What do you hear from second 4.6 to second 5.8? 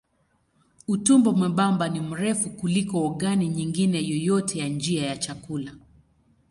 njia ya chakula.